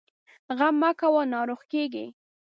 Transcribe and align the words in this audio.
غم 0.57 0.75
مه 0.81 0.91
کوه، 0.99 1.23
ناروغ 1.33 1.61
کېږې! 1.71 2.05